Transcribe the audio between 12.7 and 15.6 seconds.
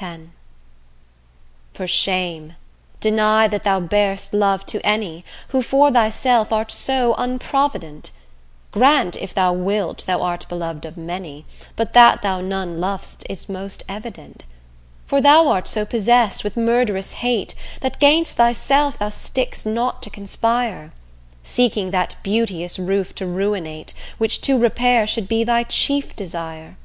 lov'st is most evident: For thou